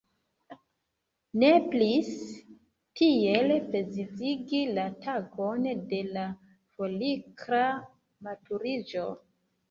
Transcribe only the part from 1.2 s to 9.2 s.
Nepris tiel precizigi la tagon de la folikla maturiĝo.